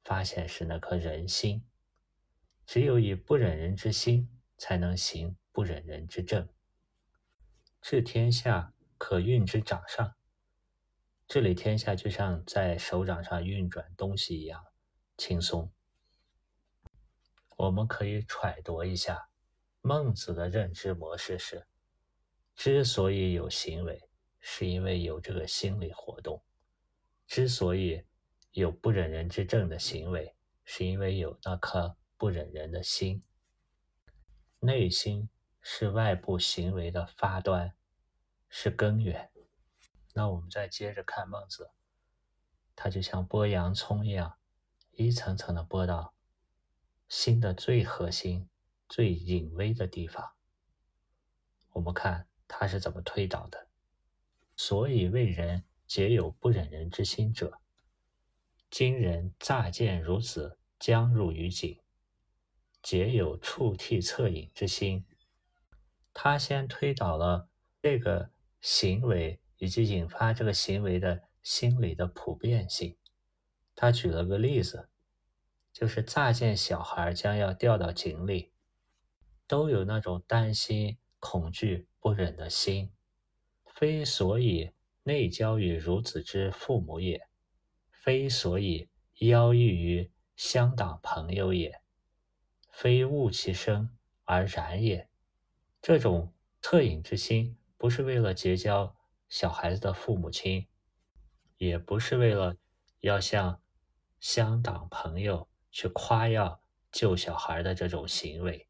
[0.05, 1.65] 发现是那颗人心。
[2.67, 6.49] 只有以不忍人之心，才能行不忍人之政。
[7.81, 10.15] 治天下可运之掌上，
[11.27, 14.63] 治理天下就像在手掌上运转东西一样
[15.17, 15.73] 轻松。
[17.59, 19.31] 我们可以揣度一下，
[19.81, 21.67] 孟子的认知模式是：
[22.55, 26.41] 之所以有行为，是因为有这个心理活动；
[27.27, 28.05] 之所以
[28.53, 33.25] 有不忍人之政的行为，是因为有那颗不忍人的心。
[34.61, 35.29] 内心
[35.61, 37.75] 是外部行为的发端，
[38.49, 39.33] 是根源。
[40.15, 41.73] 那我们再接着看孟子，
[42.77, 44.39] 他就像剥洋葱一样，
[44.93, 46.15] 一层层的剥到
[47.09, 48.49] 心的最核心、
[48.89, 50.33] 最隐微的地方。
[51.73, 53.69] 我们看他是怎么推导的。
[54.57, 57.61] 所以为人皆有不忍人之心者，
[58.71, 61.81] 今人乍见孺子将入于井。
[62.83, 65.07] 皆有触涕恻隐之心。
[66.13, 67.49] 他先推导了
[67.81, 72.97] 这个行为以及引发这个行为的心理的普遍性。
[73.75, 74.89] 他举了个例子，
[75.79, 78.51] 就是乍见小孩将要掉到井里，
[79.47, 82.91] 都有那种担心、恐惧、不忍的心。
[83.65, 84.73] 非所以
[85.05, 87.29] 内交于孺子之父母也，
[87.93, 88.89] 非所以
[89.21, 91.81] 邀遇于乡党朋友也。
[92.73, 95.09] 非恶其生而然也。
[95.81, 98.97] 这种恻隐之心，不是为了结交
[99.29, 100.67] 小孩子的父母亲，
[101.57, 102.57] 也不是为了
[102.99, 103.63] 要向
[104.19, 108.69] 乡党朋友去夸耀救小孩的这种行为，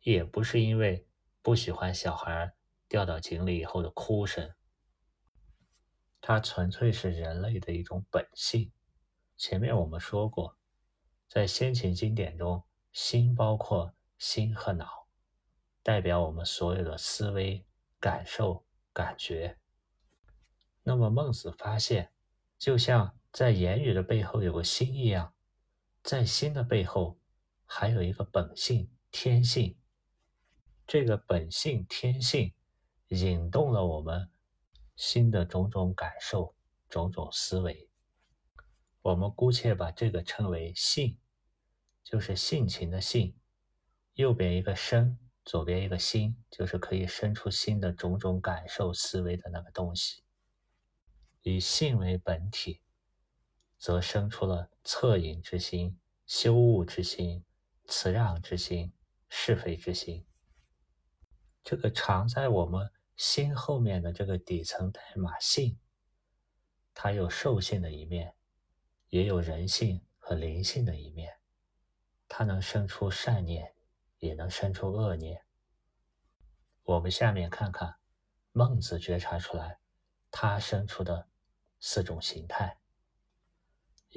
[0.00, 1.06] 也不是因为
[1.42, 2.54] 不喜欢小孩
[2.88, 4.54] 掉到井里以后的哭声。
[6.20, 8.72] 它纯粹是人类的一种本性。
[9.36, 10.56] 前面我们说过，
[11.28, 12.64] 在先秦经典中。
[12.92, 15.06] 心包括心和脑，
[15.82, 17.66] 代表我们所有的思维、
[18.00, 19.58] 感受、感觉。
[20.82, 22.10] 那么孟子发现，
[22.56, 25.34] 就像在言语的背后有个心一样，
[26.06, 27.18] 在心的背后
[27.64, 29.76] 还有一个本性、天性。
[30.86, 32.54] 这个本性、天性
[33.08, 34.30] 引动了我们
[34.94, 36.54] 心的种种感受、
[36.88, 37.90] 种种思维。
[39.02, 41.18] 我们姑且把这个称为性。
[42.04, 43.36] 就是性情的性，
[44.14, 50.22] 右边一个生，左边一个心，就是可以生出心的种种感受、思维的那个东西。
[51.42, 52.80] 以性为本体，
[53.78, 57.44] 则生出了恻隐之心、羞恶之心、
[57.84, 58.92] 辞让之心、
[59.28, 60.26] 是非之心。
[61.62, 65.78] 这个藏在我们心后面的这个底层代码性，
[66.94, 68.34] 它有兽性的一面，
[69.08, 71.38] 也有人性和灵性的一面。
[72.28, 73.74] 它能生出善念，
[74.18, 75.44] 也能生出恶念。
[76.82, 77.96] 我们下面看看
[78.52, 79.78] 孟子觉察出来，
[80.30, 81.28] 他生出的
[81.80, 82.78] 四种形态：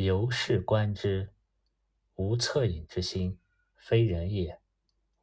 [0.06, 1.34] 由是观之，
[2.16, 3.38] 无恻隐之心，
[3.76, 4.58] 非人也；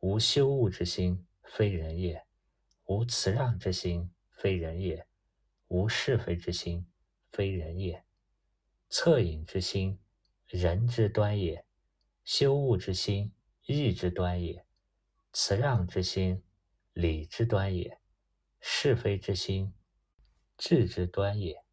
[0.00, 2.26] 无羞恶之心，非人也；
[2.84, 5.06] 无辞让之心，非人也；
[5.68, 6.86] 无是非之心，
[7.32, 8.04] 非人也。
[8.90, 9.98] 恻隐之心，
[10.46, 11.64] 人之端也。
[12.22, 13.32] 羞恶之心，
[13.64, 14.62] 义之端也；
[15.32, 16.42] 辞让之心，
[16.92, 17.98] 礼之端也；
[18.60, 19.72] 是非之心，
[20.58, 21.64] 智之端也。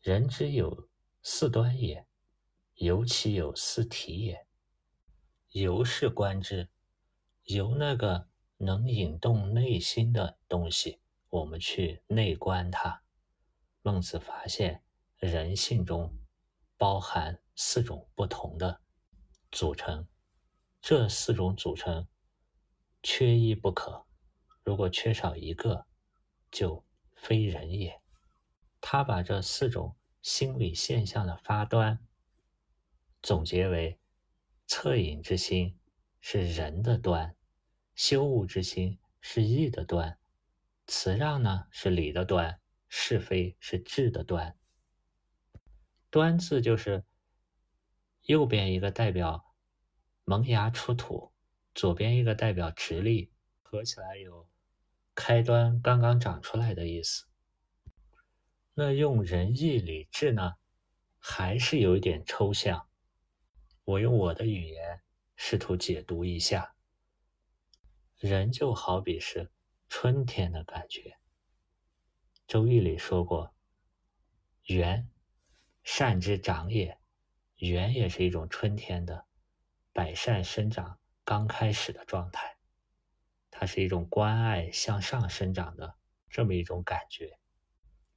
[0.00, 0.88] 人之有
[1.20, 2.06] 四端也，
[2.82, 4.44] 尤其有四体也。
[5.50, 6.68] 由是观之，
[7.44, 13.04] 由那个能引动内心的东西，我们去内观它。
[13.82, 14.82] 孟子发现，
[15.16, 16.12] 人性中
[16.76, 18.80] 包含四种不同的。
[19.52, 20.08] 组成
[20.80, 22.08] 这四种组成，
[23.00, 24.08] 缺一不可。
[24.64, 25.86] 如果缺少一个，
[26.50, 26.84] 就
[27.14, 28.02] 非人也。
[28.80, 32.04] 他把这四种心理现象的发端
[33.22, 33.98] 总结为：
[34.66, 35.78] 恻隐之心
[36.20, 37.36] 是仁的端，
[37.94, 40.18] 羞恶之心是义的端，
[40.86, 44.56] 辞让呢是礼的端，是非是智的端。
[46.10, 47.04] 端字就是。
[48.26, 49.52] 右边一个代表
[50.24, 51.32] 萌芽出土，
[51.74, 54.48] 左边一个代表直立，合起来有
[55.12, 57.26] 开端刚刚长出来的意思。
[58.74, 60.54] 那用仁义礼智呢，
[61.18, 62.88] 还是有一点抽象。
[63.92, 65.02] 我用我的语言
[65.36, 66.74] 试图解读一下。
[68.16, 69.52] 人就好比是
[69.90, 71.10] 春天的感觉。
[72.46, 73.54] 《周易》里说过
[74.64, 75.10] ：“元，
[75.82, 76.98] 善之长也。”
[77.56, 79.26] 元也是一种春天的
[79.92, 82.56] 百善生长刚开始的状态，
[83.50, 85.96] 它是一种关爱向上生长的
[86.30, 87.38] 这么一种感觉。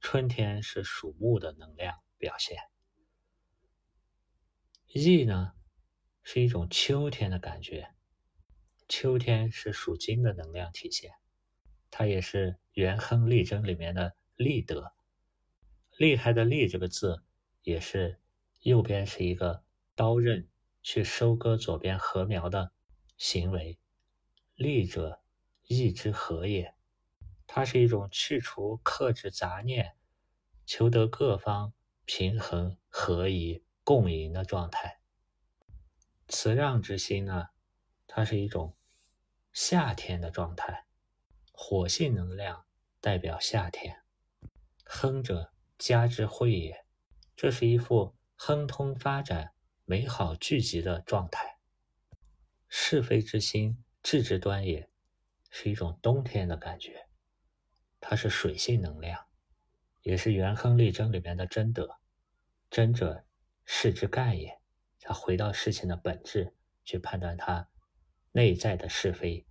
[0.00, 2.56] 春天是属木的能量表现。
[4.86, 5.52] 易呢，
[6.28, 7.94] 是一种秋天的感觉。
[8.88, 11.12] 秋天是属金的能量体现，
[11.88, 14.92] 它也是元亨利贞里面的利德。
[15.96, 17.22] 厉害的利这个字，
[17.62, 18.18] 也是
[18.62, 19.62] 右边是一个
[19.94, 20.48] 刀刃
[20.82, 22.72] 去收割左边禾苗的
[23.16, 23.78] 行为。
[24.56, 25.20] 利者，
[25.68, 26.74] 义之和也。
[27.46, 29.94] 它是一种去除克制杂念，
[30.64, 31.72] 求得各方
[32.04, 34.95] 平衡合宜共赢的状态。
[36.28, 37.48] 辞让之心呢，
[38.06, 38.76] 它是一种
[39.52, 40.86] 夏天的状态，
[41.52, 42.66] 火性能量
[43.00, 44.02] 代表夏天。
[44.84, 46.84] 亨者，家之会也。
[47.36, 49.52] 这是一副亨通发展、
[49.84, 51.58] 美好聚集的状态。
[52.68, 54.90] 是非之心，智之端也，
[55.50, 57.08] 是一种冬天的感觉。
[58.00, 59.26] 它是水性能量，
[60.02, 61.98] 也是元亨利贞里面的贞德。
[62.68, 63.24] 贞者，
[63.64, 64.55] 事之干也。
[65.06, 66.52] 他回到事情的本质
[66.84, 67.68] 去判断它
[68.32, 69.46] 内在的是非，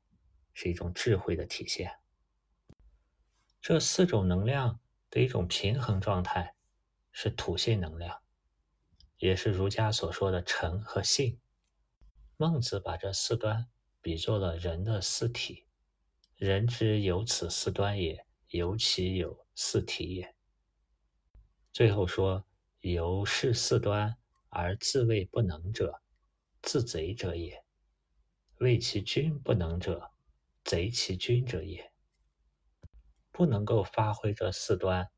[0.54, 1.98] 是一种智慧的体现。
[3.62, 6.56] 这四种能量的一种平衡状态
[7.14, 8.22] 是土性能量，
[9.20, 11.40] 也是儒家所说的诚和信。
[12.36, 13.68] 孟子把这四端
[14.02, 15.66] 比作了人的四体，
[16.36, 18.26] 人之有此四端也。
[18.50, 20.36] 由其有四体也。
[21.74, 22.46] 最后说
[22.80, 24.16] ：“由是四端
[24.58, 26.02] 而自谓不能者，
[26.62, 27.62] 自贼者也；
[28.60, 30.12] 谓其君不能者，
[30.64, 31.92] 贼其君者也。”
[33.34, 35.12] 不能够发挥这四端，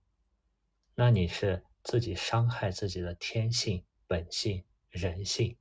[0.95, 5.55] 那你是自己伤害自己的天性、本性、人性；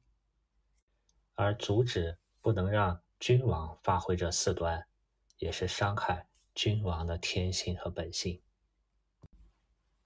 [1.34, 4.88] 而阻止不能让君王发挥这四端，
[5.36, 6.26] 也是伤害。
[6.54, 8.40] 君王的天性和本性。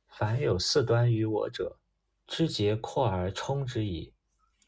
[0.09, 1.80] 凡有四端于我者，
[2.33, 4.15] 知节阔而充之矣。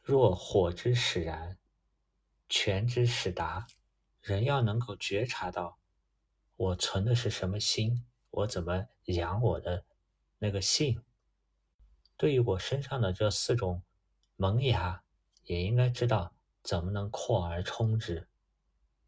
[0.02, 1.56] 若火之使然，
[2.48, 3.68] 权之使达。
[4.20, 5.78] 人要能够觉察到，
[6.56, 9.84] 我存的是什么心，我怎么养我的
[10.38, 11.04] 那个性。
[12.16, 13.84] 对于我身上的这四种
[14.34, 15.04] 萌芽，
[15.44, 16.34] 也应该知道
[16.64, 18.28] 怎么能扩而充之。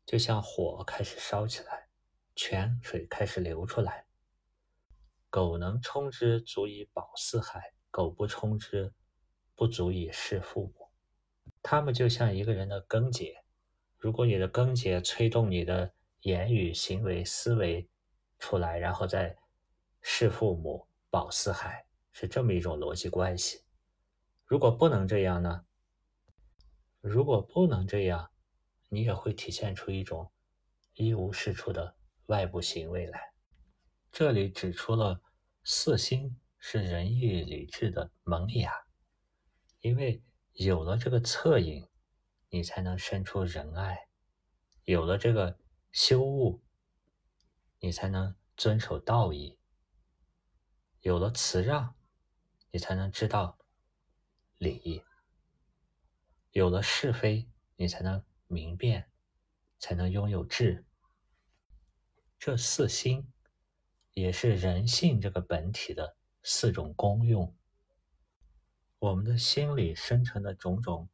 [0.06, 1.88] 就像火开始烧起来。
[2.36, 4.06] 泉水开始流出来，
[5.28, 8.92] 狗能冲之，足以保四海；狗不冲之，
[9.54, 10.90] 不足以事父母。
[11.62, 13.44] 他们就像一个人的根结，
[13.96, 17.88] 如果你的根结催动你的言语、行为、思维
[18.40, 19.38] 出来，然后再
[20.02, 23.62] 事父母、保四海，是这么一种逻辑关系。
[24.44, 25.64] 如果不能这样呢？
[27.00, 28.28] 如果不能这样，
[28.88, 30.32] 你也会体现出一种
[30.94, 31.94] 一无是处的。
[32.26, 33.34] 外部行为来，
[34.10, 35.22] 这里指出了
[35.62, 36.36] 四心
[36.66, 38.86] 是仁义礼智的萌芽，
[39.80, 41.86] 因为有了这个恻隐，
[42.48, 44.08] 你才能生出仁爱；
[44.84, 45.58] 有了这个
[45.92, 46.64] 修悟，
[47.80, 49.58] 你才能遵守道义；
[51.02, 51.94] 有了辞让，
[52.70, 53.58] 你才能知道
[54.56, 55.04] 礼；
[56.52, 57.46] 有了是非，
[57.76, 59.10] 你才能明辨，
[59.78, 60.86] 才能拥有智。
[62.38, 63.30] 这四心
[64.14, 67.56] 也是人性这个本体的四种功用。
[69.00, 71.08] 我们的心里生成的种种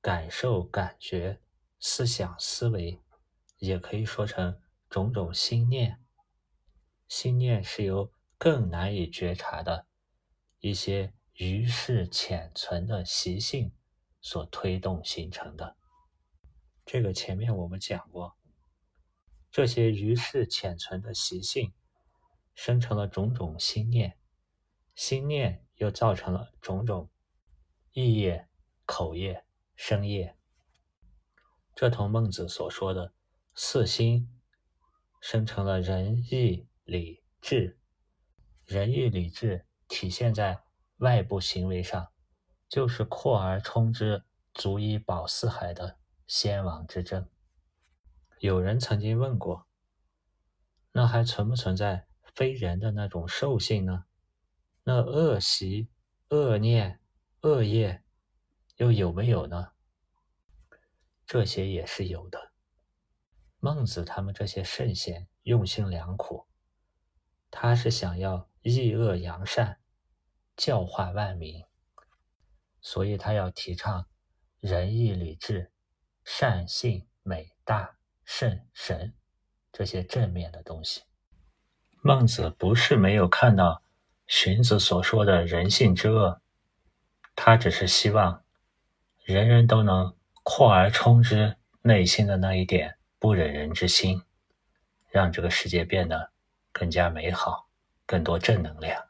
[0.00, 1.42] 感受、感觉、
[1.78, 3.02] 思想、思维，
[3.58, 4.58] 也可以说成
[4.88, 6.02] 种种心念。
[7.08, 9.86] 心念是由更难以觉察的
[10.60, 13.72] 一些余势潜存的习性
[14.20, 15.76] 所推动形成的。
[16.86, 18.36] 这个前面我们讲过。
[19.50, 21.72] 这些余势潜存的习性，
[22.54, 24.17] 生成了种种心念，
[24.98, 27.08] 心念又造成了种种
[27.92, 28.48] 意业、
[28.84, 29.44] 口业、
[29.76, 30.36] 身业。
[31.72, 33.12] 这同孟子所说的
[33.54, 34.28] 四心
[35.20, 37.78] 生成了仁义礼智，
[38.64, 40.64] 仁义礼智体现在
[40.96, 42.10] 外部行为上，
[42.68, 47.30] 就是扩而充之，足以保四海的先王之政。
[48.40, 49.68] 有人曾经问过
[50.90, 54.06] ：“那还存不存在非人的那种兽性呢？
[54.88, 55.90] 那恶习、
[56.30, 56.98] 恶念、
[57.42, 58.02] 恶业
[58.78, 59.72] 又有没有呢？”
[61.28, 62.52] 这些也是有的。
[63.60, 66.46] 孟子他们这些圣贤用心良苦，
[67.50, 69.78] 他是想要抑恶扬善，
[70.56, 71.62] 教化万民，
[72.80, 74.08] 所以他要提倡
[74.58, 75.70] 仁义礼智、
[76.24, 79.14] 善信美大圣神
[79.70, 81.02] 这些正面的东西。
[82.00, 83.82] 孟子不是没有看到
[84.28, 86.40] 荀子所说的人性之恶，
[87.34, 88.44] 他只是希望
[89.24, 90.14] 人人都能
[90.44, 92.94] 扩而充之内心的那一点。
[93.20, 94.22] 不忍人之心，
[95.10, 96.30] 让这个世界变得
[96.70, 97.66] 更加美好，
[98.06, 99.06] 更多正能量。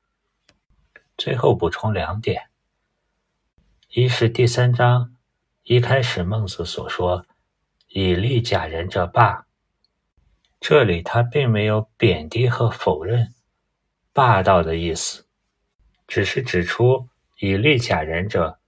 [1.19, 2.49] 最后补充两点：
[3.89, 5.15] 一是第三章
[5.65, 7.27] 一开始孟子所说
[7.89, 9.47] “以利假人者霸”，
[10.59, 13.35] 这里他并没有贬低和否认
[14.19, 15.27] 霸道的意思，
[16.09, 17.09] 只是指出
[17.39, 18.59] 以利假人者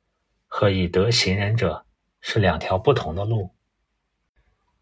[0.46, 1.84] 和以德行人者
[2.20, 3.50] 是两条不同的路。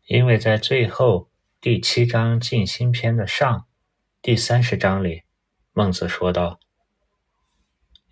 [0.04, 3.64] 因为在最后第七章静心篇的上
[4.20, 5.22] 第三十章里，
[5.72, 6.60] 孟子说道：“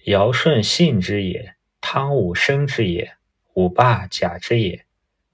[0.08, 3.18] 尧舜信之也，汤武生之也，
[3.52, 4.86] 武霸假之也。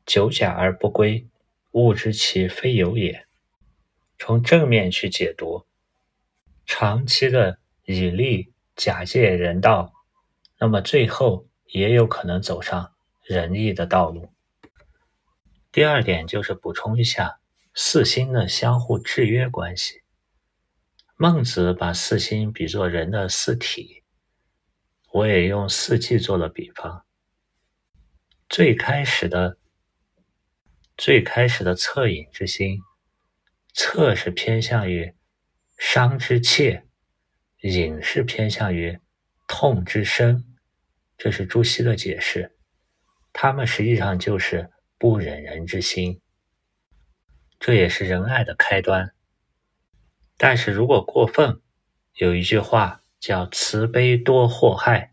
[0.04, 1.28] 久假而不归，
[1.70, 3.28] 物之其非有也。”
[4.18, 5.64] 从正面去解读，
[6.66, 9.92] 长期的以利假借人道，
[10.58, 12.92] 那么最后也有可能走上
[13.24, 14.32] 仁义的道路。
[15.70, 17.40] 第二点就是补充一下
[17.74, 20.02] 四心的相互制约关系。
[21.16, 24.02] 孟子把四心比作人的四体，
[25.12, 27.04] 我也用四季做了比方。
[28.48, 29.56] 最开始的
[30.96, 32.80] 最开始的恻隐之心，
[33.74, 35.14] 恻是偏向于
[35.84, 36.84] 伤之切，
[37.62, 39.00] 隐是偏向于
[39.48, 40.44] 痛之深，
[41.18, 42.56] 这是朱熹的解释。
[43.32, 44.70] 他们实际上就是。
[44.98, 46.20] 不忍人之心，
[47.58, 49.10] 这也是仁爱的开端。
[50.36, 51.60] 但是如果过分，
[52.14, 55.12] 有一句话叫“慈悲多祸害，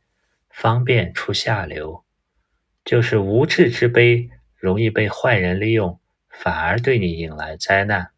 [0.52, 2.06] 方便出下流”，
[2.86, 6.00] 就是无智之悲容易被坏人利用，
[6.30, 8.12] 反而对你引来灾难。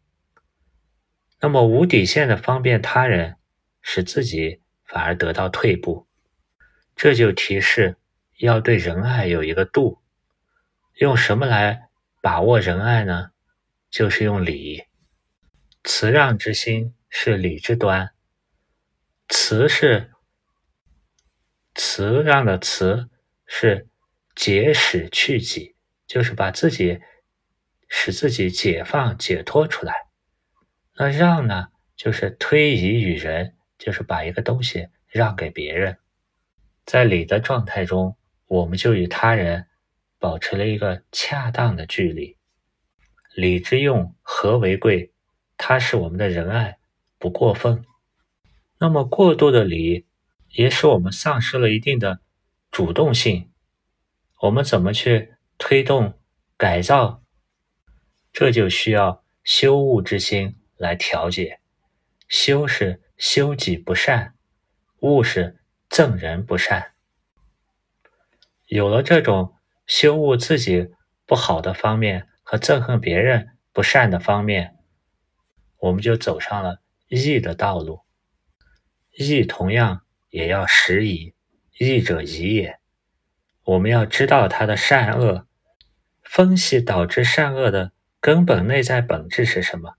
[1.42, 3.36] 那么无底线的方便他人，
[3.80, 6.06] 使自己反而得到退步。
[6.94, 7.96] 这就提示
[8.38, 10.00] 要对仁爱有一个度。
[10.98, 11.88] 用什么来
[12.20, 13.32] 把握仁爱呢？
[13.90, 14.84] 就是用礼。
[15.82, 18.12] 慈让之心是礼之端。
[19.28, 20.12] 慈是
[21.74, 23.10] 慈让的慈
[23.46, 23.88] 是
[24.36, 25.74] 解使去己，
[26.06, 27.00] 就是把自己
[27.88, 30.11] 使自己解放解脱出来。
[31.02, 35.98] 那让呢，就是推移与人，就是把一个东西让给别人。
[36.86, 39.66] 在礼的状态中，我们就与他人。
[40.20, 42.36] 保持了一个恰当的距离，
[43.34, 45.12] 礼之用，和为贵。
[45.56, 46.78] 它是我们的仁爱，
[47.18, 47.84] 不过分。
[48.78, 50.06] 那么过度的礼，
[50.50, 52.20] 也使我们丧失了一定的
[52.70, 53.50] 主动性。
[54.42, 56.16] 我们怎么去推动
[56.56, 57.24] 改造？
[58.32, 61.60] 这就需要修物之心来调节。
[62.28, 64.34] 修是修己不善，
[65.00, 66.92] 悟是赠人不善。
[68.66, 69.54] 有了这种。
[69.84, 70.90] 修悟自己
[71.26, 74.76] 不好的方面和憎恨别人不善的方面，
[75.76, 78.00] 我们就走上了义的道路。
[79.10, 81.34] 义同样也要识疑，
[81.78, 82.78] 义者宜也。
[83.64, 85.46] 我们要知道他的善恶，
[86.22, 89.96] 分析导致善恶的根本内在本质是什么。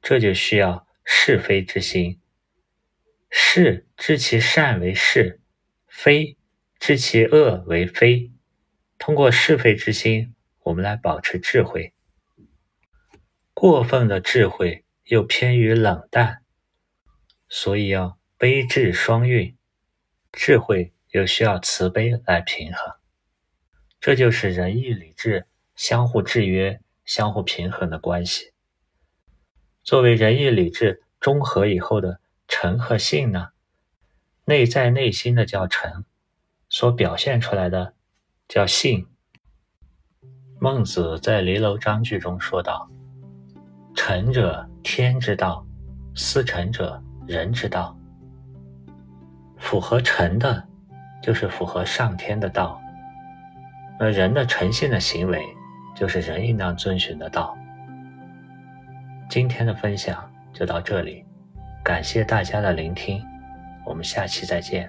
[0.00, 2.20] 这就需要是非之心。
[3.30, 5.40] 是知其善为是，
[5.86, 6.36] 非
[6.78, 8.32] 知其恶为非。
[8.98, 11.92] 通过是非之心，我们来保持智慧。
[13.54, 16.42] 过分的智慧又偏于冷淡，
[17.48, 19.56] 所以要悲智双运。
[20.32, 22.94] 智慧又需要慈悲来平衡，
[24.00, 28.52] 这就是仁义礼智相互制约、相互平衡的关系。
[29.88, 33.52] 作为仁义礼智中和以后的诚和信呢，
[34.44, 36.04] 内在内心的叫诚，
[36.68, 37.94] 所表现出来的。
[38.46, 39.06] 叫信。
[40.60, 42.90] 孟子在《离娄章句》中说道
[43.96, 45.66] ：“诚者，天之道；
[46.14, 47.98] 思诚者，人之道。
[49.56, 50.68] 符合诚的，
[51.22, 52.78] 就是符合上天的道；
[53.98, 55.42] 而人的诚信的行为，
[55.96, 57.56] 就是人应当遵循的道。”
[59.28, 61.22] 今天的分享就到这里，
[61.84, 63.22] 感谢大家的聆听，
[63.84, 64.88] 我们下期再见。